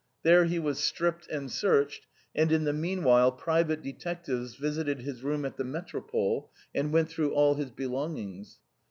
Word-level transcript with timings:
There 0.23 0.45
he 0.45 0.57
was 0.57 0.79
stripped 0.79 1.27
and 1.27 1.51
searched, 1.51 2.07
and 2.33 2.51
in 2.51 2.63
the 2.63 2.73
meanwhile 2.73 3.31
private 3.31 3.83
detectives 3.83 4.55
visited 4.55 5.01
his 5.01 5.21
room 5.23 5.45
at 5.45 5.57
the 5.57 5.63
Métropole 5.63 6.47
and 6.73 6.91
went 6.91 7.09
through 7.09 7.35
all 7.35 7.53
his 7.53 7.69
belongings. 7.69 8.57